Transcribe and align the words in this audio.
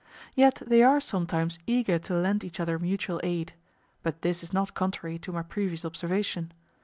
Yet 0.35 0.63
they 0.65 0.81
are 0.81 0.99
sometimes 0.99 1.59
eager 1.67 1.99
to 1.99 2.15
lend 2.15 2.43
each 2.43 2.59
other 2.59 2.79
mutual 2.79 3.21
aid; 3.23 3.53
but 4.01 4.23
this 4.23 4.41
is 4.41 4.51
not 4.51 4.73
contrary 4.73 5.19
to 5.19 5.31
my 5.31 5.43
previous 5.43 5.85
observation. 5.85 6.53